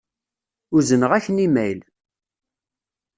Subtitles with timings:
[0.75, 1.79] Uzneɣ-ak-n imayl.